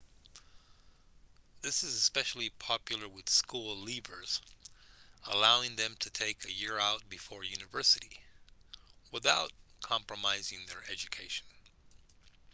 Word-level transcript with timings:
this 1.61 1.83
is 1.83 1.93
especially 1.93 2.49
popular 2.57 3.07
with 3.07 3.29
school 3.29 3.75
leavers 3.85 4.41
allowing 5.27 5.75
them 5.75 5.95
to 5.99 6.09
take 6.09 6.43
a 6.43 6.51
year 6.51 6.79
out 6.79 7.07
before 7.07 7.43
university 7.43 8.19
without 9.11 9.51
compromising 9.83 10.65
their 10.67 10.81
education 10.91 11.45